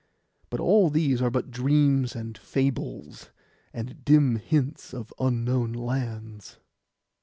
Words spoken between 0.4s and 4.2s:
But all these are but dreams and fables, and